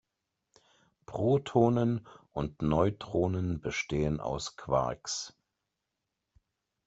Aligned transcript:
Protonen 1.05 2.07
und 2.31 2.63
Neutronen 2.63 3.59
bestehen 3.61 4.19
aus 4.19 4.55
Quarks. 4.57 5.37